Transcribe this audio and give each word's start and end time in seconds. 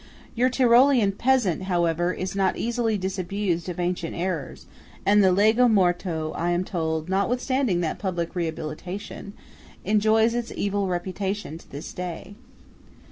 Your 0.33 0.49
Tyrolean 0.49 1.11
peasant, 1.11 1.65
however, 1.65 2.11
is 2.11 2.35
not 2.35 2.57
easily 2.57 2.97
disabused 2.97 3.69
of 3.69 3.79
ancient 3.79 4.15
errors, 4.15 4.65
and 5.05 5.23
the 5.23 5.31
Lago 5.31 5.67
Morto, 5.67 6.31
I 6.31 6.49
am 6.49 6.63
told, 6.63 7.07
notwithstanding 7.07 7.81
that 7.81 7.99
public 7.99 8.35
rehabilitation, 8.35 9.33
enjoys 9.85 10.33
its 10.33 10.51
evil 10.55 10.87
reputation 10.87 11.59
to 11.59 11.69
this 11.71 11.93
day. 11.93 12.33